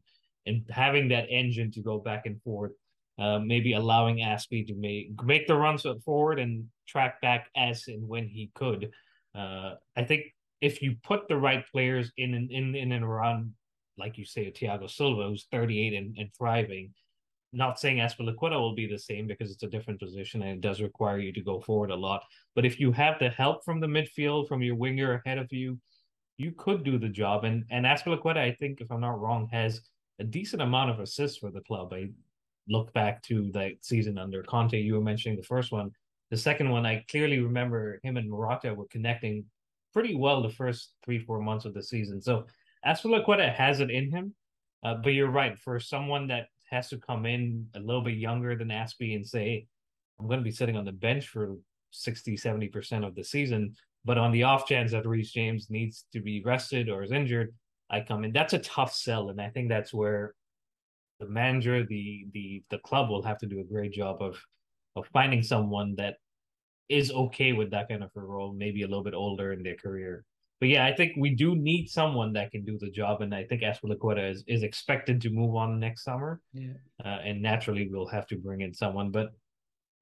[0.47, 2.73] and having that engine to go back and forth.
[3.17, 8.09] Uh, maybe allowing Azpi to make make the runs forward and track back as and
[8.09, 8.91] when he could.
[9.35, 10.25] Uh, I think
[10.61, 13.53] if you put the right players in in in and around,
[13.97, 16.93] like you say, Thiago Silva, who's 38 and, and thriving,
[17.55, 20.81] not saying Azpilicueta will be the same because it's a different position and it does
[20.81, 22.25] require you to go forward a lot.
[22.55, 25.79] But if you have the help from the midfield, from your winger ahead of you,
[26.37, 27.45] you could do the job.
[27.45, 29.81] And and Azpilicueta, I think, if I'm not wrong, has
[30.19, 31.93] a decent amount of assists for the club.
[31.93, 32.11] I
[32.69, 34.81] look back to that season under Conte.
[34.81, 35.91] You were mentioning the first one.
[36.31, 39.45] The second one, I clearly remember him and Morata were connecting
[39.93, 42.21] pretty well the first three, four months of the season.
[42.21, 42.47] So
[42.85, 44.35] Azpilicueta has it in him.
[44.83, 45.59] Uh, but you're right.
[45.59, 49.67] For someone that has to come in a little bit younger than Azpi and say,
[50.19, 51.57] I'm going to be sitting on the bench for
[51.91, 53.75] 60, 70% of the season.
[54.05, 57.55] But on the off chance that Reece James needs to be rested or is injured,
[57.89, 58.33] I come in.
[58.33, 59.31] That's a tough sell.
[59.31, 60.35] And I think that's where
[61.21, 64.39] the manager, the the the club will have to do a great job of
[64.97, 66.17] of finding someone that
[66.89, 69.77] is okay with that kind of a role, maybe a little bit older in their
[69.77, 70.25] career
[70.61, 73.45] but yeah, I think we do need someone that can do the job, and I
[73.45, 76.41] think Azpilicueta is is expected to move on next summer.
[76.53, 79.33] Yeah, uh, and naturally we'll have to bring in someone, but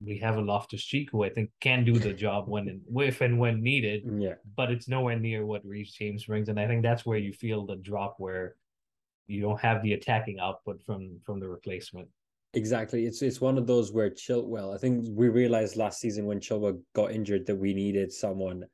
[0.05, 3.21] we have a Loftus Cheek who I think can do the job when and if
[3.21, 4.03] and when needed.
[4.19, 7.33] Yeah, but it's nowhere near what Reece James brings, and I think that's where you
[7.33, 8.57] feel the drop where
[9.27, 12.09] you don't have the attacking output from from the replacement.
[12.55, 13.07] Exactly.
[13.07, 14.75] It's it's one of those where Chilwell.
[14.75, 18.65] I think we realized last season when Chilwell got injured that we needed someone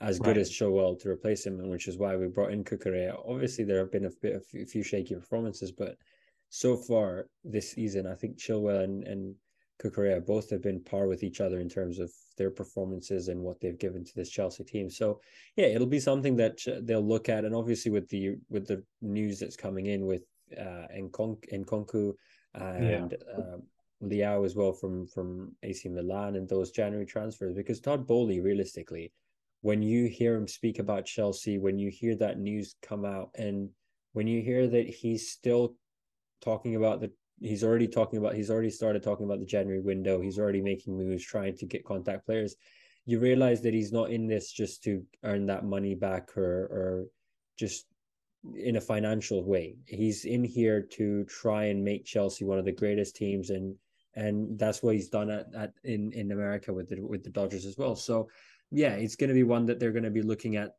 [0.00, 3.20] as good as Chilwell to replace him, and which is why we brought in Cucurella.
[3.26, 5.96] Obviously, there have been a bit a few shaky performances, but
[6.50, 9.34] so far this season, I think Chilwell and, and
[9.82, 13.60] Cucurella both have been par with each other in terms of their performances and what
[13.60, 14.88] they've given to this Chelsea team.
[14.88, 15.20] So
[15.56, 19.40] yeah, it'll be something that they'll look at, and obviously with the with the news
[19.40, 20.22] that's coming in with
[20.56, 22.14] uh Nkunku
[22.54, 23.42] and yeah.
[23.42, 23.58] uh,
[24.02, 29.12] Leao as well from from AC Milan and those January transfers, because Todd Boehly realistically
[29.60, 33.70] when you hear him speak about Chelsea, when you hear that news come out, and
[34.12, 35.74] when you hear that he's still
[36.40, 40.20] talking about the he's already talking about he's already started talking about the January window,
[40.20, 42.56] he's already making moves, trying to get contact players.
[43.04, 47.06] You realize that he's not in this just to earn that money back or or
[47.58, 47.86] just
[48.54, 49.76] in a financial way.
[49.86, 53.74] He's in here to try and make Chelsea one of the greatest teams and
[54.14, 57.66] and that's what he's done at, at in in America with the with the Dodgers
[57.66, 57.96] as well.
[57.96, 58.28] So
[58.70, 60.72] yeah, it's going to be one that they're going to be looking at,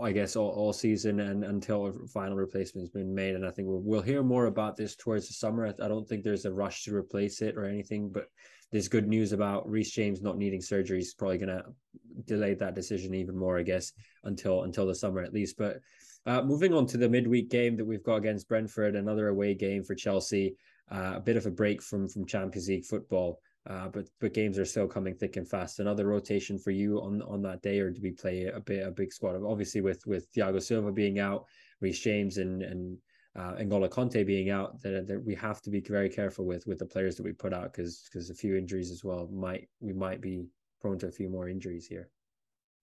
[0.00, 3.34] I guess, all, all season and until a final replacement's been made.
[3.34, 5.66] And I think we'll, we'll hear more about this towards the summer.
[5.66, 8.26] I don't think there's a rush to replace it or anything, but
[8.70, 10.98] there's good news about Reece James not needing surgery.
[10.98, 11.64] He's probably going to
[12.26, 13.92] delay that decision even more, I guess,
[14.24, 15.56] until until the summer at least.
[15.56, 15.80] But
[16.24, 19.82] Uh, moving on to the midweek game that we've got against Brentford, another away game
[19.82, 20.54] for Chelsea.
[20.88, 24.58] Uh, a bit of a break from from Champions League football, uh, but but games
[24.58, 25.78] are still coming thick and fast.
[25.78, 28.90] Another rotation for you on on that day, or do we play a bit a
[28.90, 29.40] big squad?
[29.42, 31.46] Obviously, with with Thiago Silva being out,
[31.80, 32.98] Reece James and and
[33.36, 36.78] uh, N'Golo Kanté being out, that, that we have to be very careful with with
[36.78, 39.92] the players that we put out because because a few injuries as well might we
[39.92, 40.46] might be
[40.80, 42.08] prone to a few more injuries here.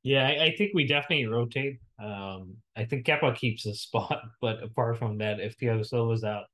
[0.03, 1.79] Yeah, I, I think we definitely rotate.
[2.01, 6.45] Um, I think Kepa keeps a spot, but apart from that, if Thiago Silva's out,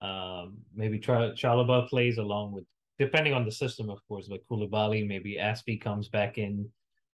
[0.00, 2.64] um, maybe Ch- Chalobah plays along with,
[2.98, 6.68] depending on the system, of course, but Koulibaly, maybe Azpi comes back in.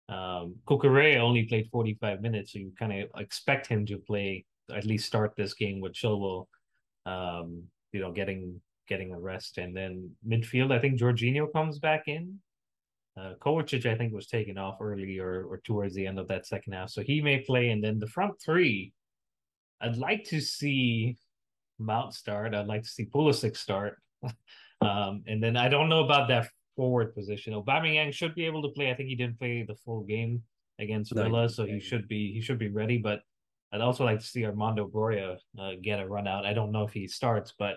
[0.09, 4.45] Um, Cucurella only played 45 minutes, so you kind of expect him to play,
[4.75, 6.47] at least start this game with Chilwell,
[7.07, 9.59] um, you know, getting getting a rest.
[9.59, 12.39] And then midfield, I think Jorginho comes back in.
[13.17, 16.47] Uh, Kovacic, I think, was taken off early or, or towards the end of that
[16.47, 16.91] second half.
[16.91, 17.71] So he may play.
[17.71, 18.93] And then the front three,
[19.81, 21.17] I'd like to see
[21.79, 22.55] Mount start.
[22.55, 23.99] I'd like to see Pulisic start.
[24.85, 27.53] um, and then I don't know about that forward position.
[27.55, 28.91] Aubameyang should be able to play.
[28.91, 30.43] I think he didn't play the full game
[30.79, 32.99] against Villa, no, so he should be he should be ready.
[32.99, 33.21] But
[33.73, 36.47] I'd also like to see Armando Broja uh, get a run out.
[36.47, 37.77] I don't know if he starts, but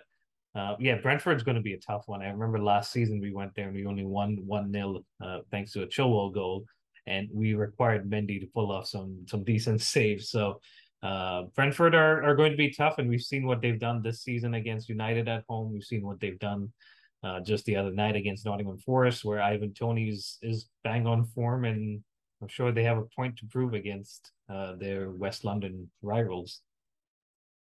[0.56, 2.22] uh, yeah, Brentford's going to be a tough one.
[2.22, 5.72] I remember last season we went there and we only won one nil uh, thanks
[5.74, 6.66] to a Chilwell goal,
[7.06, 10.30] and we required Mendy to pull off some some decent saves.
[10.30, 10.60] So
[11.04, 14.22] uh, Brentford are are going to be tough, and we've seen what they've done this
[14.22, 15.72] season against United at home.
[15.72, 16.74] We've seen what they've done
[17.24, 21.66] uh, just the other night against Nottingham Forest, where Ivan Toney is bang on form,
[21.66, 22.02] and
[22.42, 26.62] I'm sure they have a point to prove against uh, their West London rivals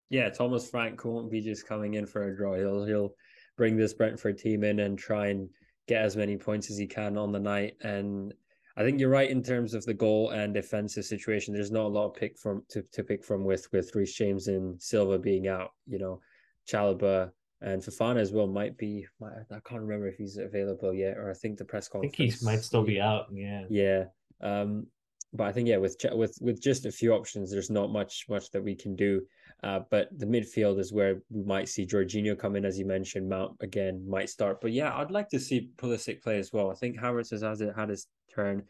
[0.08, 2.54] yeah, Thomas Frank won't be just coming in for a draw.
[2.54, 3.14] He'll he'll
[3.56, 5.48] bring this Brentford team in and try and
[5.88, 7.74] get as many points as he can on the night.
[7.80, 8.32] And
[8.76, 11.54] I think you're right in terms of the goal and defensive situation.
[11.54, 14.48] There's not a lot of pick from to, to pick from with with Reece James
[14.48, 15.72] and Silva being out.
[15.86, 16.20] You know,
[16.68, 19.06] Chalobah and Fofana as well might be.
[19.22, 22.14] I can't remember if he's available yet, or I think the press conference.
[22.14, 23.26] I think he might still be out.
[23.32, 23.64] Yeah.
[23.70, 24.04] Yeah.
[24.42, 24.86] Um,
[25.32, 28.50] but I think yeah, with with with just a few options, there's not much much
[28.50, 29.22] that we can do.
[29.62, 33.28] Uh, but the midfield is where we might see Jorginho come in, as you mentioned.
[33.28, 36.70] Mount again might start, but yeah, I'd like to see Pulisic play as well.
[36.70, 38.64] I think Havertz has had, had his turn.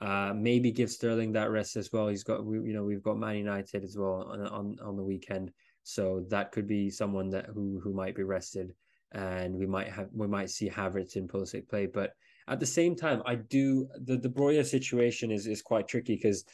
[0.00, 2.08] Uh, maybe give Sterling that rest as well.
[2.08, 5.02] He's got, we, you know, we've got Man United as well on on on the
[5.02, 8.74] weekend, so that could be someone that who who might be rested,
[9.12, 11.86] and we might have we might see Havertz and Pulisic play.
[11.86, 12.12] But
[12.48, 16.44] at the same time, I do the the Broja situation is is quite tricky because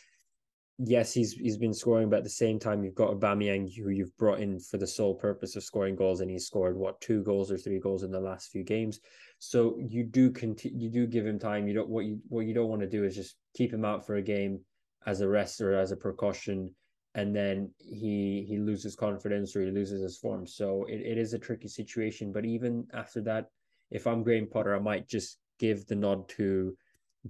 [0.79, 4.17] yes, he's he's been scoring, but at the same time, you've got Aubameyang who you've
[4.19, 7.51] brought in for the sole purpose of scoring goals, and he's scored what two goals
[7.51, 9.01] or three goals in the last few games.
[9.39, 11.67] So you do continue, you do give him time.
[11.67, 14.07] You don't what you what you don't want to do is just keep him out
[14.07, 14.61] for a game
[15.07, 16.75] as a rest or as a precaution,
[17.17, 20.47] and then he he loses confidence or he loses his form.
[20.47, 22.31] So it, it is a tricky situation.
[22.31, 23.47] But even after that,
[23.91, 26.77] if I'm Graham Potter, I might just give the nod to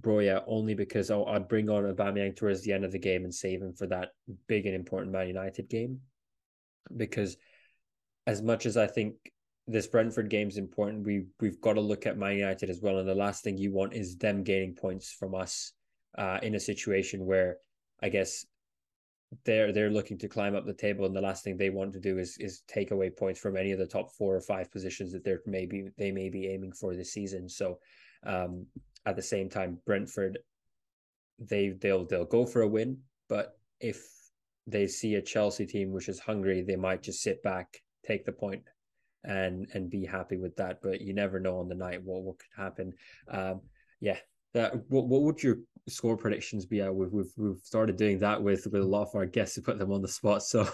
[0.01, 3.33] Broja only because I'll, I'd bring on Aubameyang towards the end of the game and
[3.33, 4.09] save him for that
[4.47, 6.01] big and important Man United game.
[6.95, 7.37] Because
[8.27, 9.15] as much as I think
[9.67, 12.99] this Brentford game is important, we we've got to look at Man United as well.
[12.99, 15.71] And the last thing you want is them gaining points from us
[16.17, 17.55] uh, in a situation where
[18.03, 18.45] I guess
[19.43, 21.99] they're they're looking to climb up the table, and the last thing they want to
[21.99, 25.11] do is is take away points from any of the top four or five positions
[25.11, 27.49] that they're maybe they may be aiming for this season.
[27.49, 27.79] So
[28.25, 28.65] um,
[29.05, 30.39] at the same time, Brentford,
[31.39, 34.05] they they'll they'll go for a win, but if
[34.65, 38.31] they see a Chelsea team which is hungry, they might just sit back, take the
[38.31, 38.63] point,
[39.23, 40.79] and and be happy with that.
[40.81, 42.93] But you never know on the night what what could happen.
[43.29, 43.61] Um,
[43.99, 44.17] yeah,
[44.57, 46.81] that what what would your score predictions be?
[46.81, 49.61] Uh, we've we've we've started doing that with with a lot of our guests to
[49.61, 50.43] put them on the spot.
[50.43, 50.67] So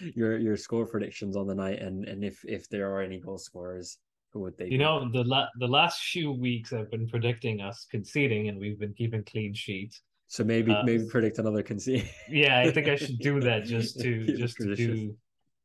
[0.14, 3.38] your your score predictions on the night, and and if if there are any goal
[3.38, 3.98] scorers
[4.32, 4.64] who would they?
[4.64, 4.78] You be?
[4.78, 8.94] know, the la- the last few weeks I've been predicting us conceding, and we've been
[8.94, 10.02] keeping clean sheets.
[10.28, 12.10] So maybe uh, maybe predict another concede.
[12.28, 15.16] yeah, I think I should do that just to just to do.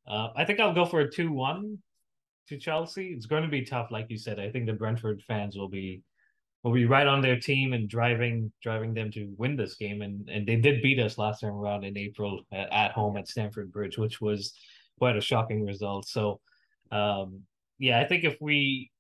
[0.08, 1.78] Uh, I think I'll go for a two-one
[2.50, 3.14] to Chelsea.
[3.16, 4.40] It's going to be tough, like you said.
[4.40, 6.02] I think the Brentford fans will be
[6.64, 10.02] will be right on their team and driving driving them to win this game.
[10.02, 13.28] And and they did beat us last time around in April at, at home at
[13.28, 14.54] Stamford Bridge, which was
[15.00, 16.08] quite a shocking result.
[16.08, 16.40] So
[16.92, 17.42] um,
[17.80, 18.92] yeah, I think if we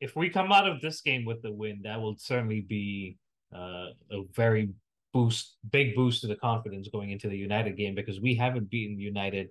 [0.00, 3.18] if we come out of this game with the win, that will certainly be
[3.54, 4.70] uh, a very
[5.12, 8.98] boost, big boost to the confidence going into the United game because we haven't beaten
[8.98, 9.48] United.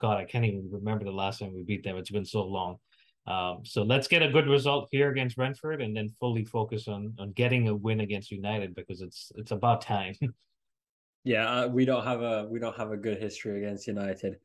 [0.00, 1.96] God, I can't even remember the last time we beat them.
[1.96, 2.78] It's been so long.
[3.26, 7.14] Um, so let's get a good result here against Brentford, and then fully focus on
[7.18, 10.14] on getting a win against United because it's it's about time.
[11.24, 14.36] Yeah, uh, we don't have a we don't have a good history against United,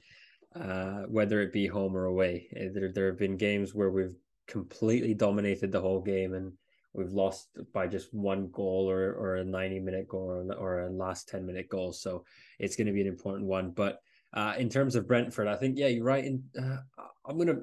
[0.56, 2.48] uh, whether it be home or away.
[2.56, 4.16] Uh, there there have been games where we've
[4.48, 6.54] completely dominated the whole game and
[6.94, 10.90] we've lost by just one goal or or a ninety minute goal or, or a
[10.90, 11.92] last ten minute goal.
[11.92, 12.24] So
[12.60, 13.72] it's going to be an important one.
[13.72, 14.00] But
[14.34, 16.24] uh, in terms of Brentford, I think yeah, you're right.
[16.24, 16.78] In uh,
[17.26, 17.60] I'm gonna.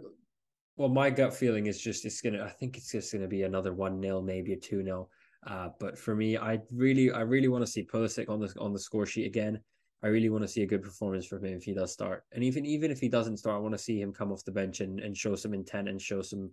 [0.77, 2.45] Well, my gut feeling is just it's gonna.
[2.45, 5.09] I think it's just gonna be another one 0 maybe a two 0
[5.47, 8.72] uh, but for me, I really, I really want to see Pulisic on the on
[8.72, 9.61] the score sheet again.
[10.03, 12.43] I really want to see a good performance from him if he does start, and
[12.43, 14.81] even even if he doesn't start, I want to see him come off the bench
[14.81, 16.51] and, and show some intent and show some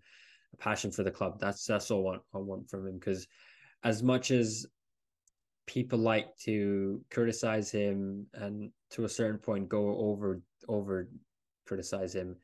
[0.59, 1.39] passion for the club.
[1.39, 3.27] That's that's all I want I want from him because
[3.83, 4.67] as much as
[5.65, 11.09] people like to criticize him and to a certain point go over over
[11.65, 12.35] criticize him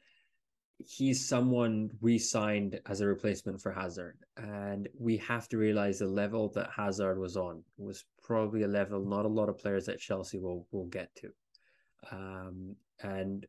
[0.80, 6.08] he's someone we signed as a replacement for Hazard, and we have to realize the
[6.08, 10.00] level that Hazard was on was probably a level not a lot of players at
[10.00, 11.30] Chelsea will will get to.
[12.12, 13.46] Um, and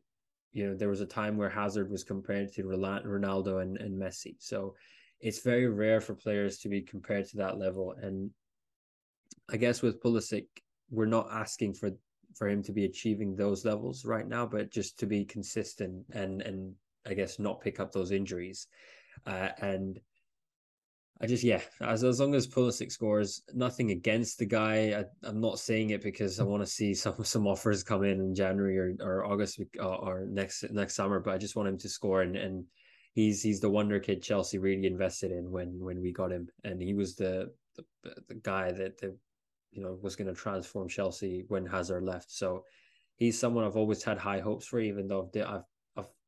[0.51, 4.35] you know there was a time where Hazard was compared to Ronaldo and, and Messi,
[4.39, 4.75] so
[5.21, 7.93] it's very rare for players to be compared to that level.
[8.01, 8.31] And
[9.49, 10.47] I guess with Pulisic,
[10.89, 11.91] we're not asking for
[12.35, 16.41] for him to be achieving those levels right now, but just to be consistent and
[16.41, 16.75] and
[17.07, 18.67] I guess not pick up those injuries.
[19.25, 19.99] Uh, and
[21.21, 25.05] I just yeah, as as long as Pulisic scores, nothing against the guy.
[25.23, 28.19] I, am not saying it because I want to see some some offers come in
[28.19, 31.69] in January or, or August or, uh, or next next summer, but I just want
[31.69, 32.65] him to score and and
[33.13, 36.81] he's he's the wonder kid Chelsea really invested in when when we got him, and
[36.81, 39.15] he was the the, the guy that the
[39.71, 42.31] you know was going to transform Chelsea when Hazard left.
[42.31, 42.65] So
[43.15, 45.63] he's someone I've always had high hopes for, even though I've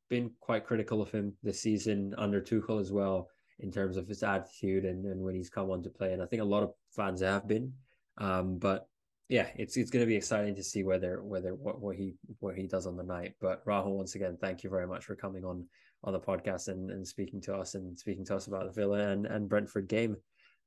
[0.09, 3.29] been quite critical of him this season under Tuchel as well
[3.59, 6.13] in terms of his attitude and, and when he's come on to play.
[6.13, 7.73] And I think a lot of fans have been.
[8.17, 8.87] Um, but
[9.29, 12.55] yeah, it's it's going to be exciting to see whether whether what, what he what
[12.55, 13.33] he does on the night.
[13.41, 15.65] But Rahul, once again, thank you very much for coming on
[16.03, 19.07] on the podcast and, and speaking to us and speaking to us about the Villa
[19.07, 20.17] and, and Brentford game.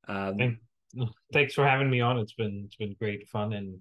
[0.09, 0.59] Um,
[1.33, 2.19] Thanks for having me on.
[2.19, 3.79] It's been it's been great fun and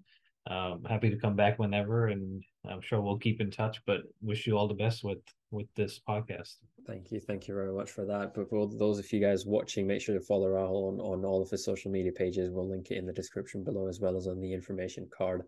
[0.47, 3.82] um, happy to come back whenever, and I'm sure we'll keep in touch.
[3.86, 5.20] But wish you all the best with
[5.56, 6.58] with this podcast.
[6.86, 8.36] Thank you, thank you very much for that.
[8.36, 11.41] But for those of you guys watching, make sure to follow Rahul on, on all
[11.41, 12.51] of his social media pages.
[12.51, 15.43] We'll link it in the description below as well as on the information card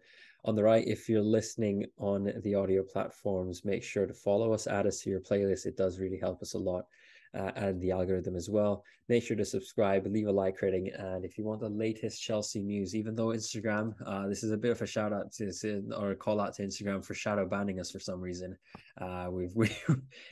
[0.45, 0.87] on the right.
[0.87, 5.09] If you're listening on the audio platforms, make sure to follow us, add us to
[5.11, 5.65] your playlist.
[5.65, 6.85] It does really help us a lot
[7.33, 8.83] uh, and the algorithm as well.
[9.09, 12.61] Make sure to subscribe, leave a like rating, and if you want the latest Chelsea
[12.61, 16.11] news, even though Instagram, uh, this is a bit of a shout out to, or
[16.11, 18.57] a call out to Instagram for shadow banning us for some reason.
[18.99, 19.69] Uh, we've we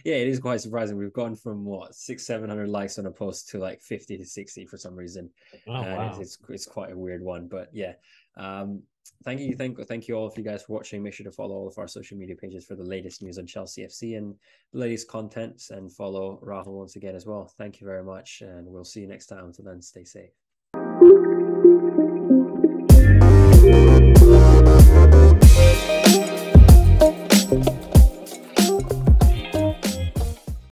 [0.03, 0.97] yeah, it is quite surprising.
[0.97, 4.25] We've gone from what six seven hundred likes on a post to like fifty to
[4.25, 5.29] sixty for some reason.
[5.67, 6.09] Oh, wow.
[6.09, 7.93] it's, it's it's quite a weird one, but yeah.
[8.37, 8.83] Um,
[9.23, 11.03] thank you, thank thank you all of you guys for watching.
[11.03, 13.45] Make sure to follow all of our social media pages for the latest news on
[13.45, 14.35] Chelsea FC and
[14.73, 17.51] the latest contents, and follow Rahul once again as well.
[17.57, 19.45] Thank you very much, and we'll see you next time.
[19.45, 20.44] Until then, stay safe.